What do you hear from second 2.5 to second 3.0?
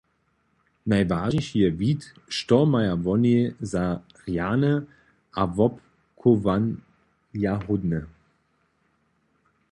maja